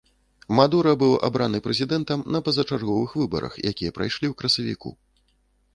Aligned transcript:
Мадура 0.59 0.93
быў 1.03 1.11
абраны 1.27 1.57
прэзідэнтам 1.67 2.23
на 2.37 2.41
пазачарговых 2.49 3.09
выбарах, 3.21 3.53
якія 3.75 3.91
прайшлі 4.01 4.23
ў 4.29 4.33
красавіку. 4.43 4.99